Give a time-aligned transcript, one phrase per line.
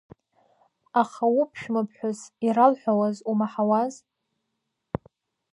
[1.01, 3.93] Аха уԥшәмаԥҳәыс иралҳәауаз умаҳауаз?